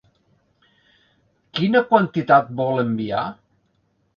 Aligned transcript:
Quina 1.59 1.83
quantitat 1.91 2.51
vol 2.63 2.85
enviar? 2.89 3.25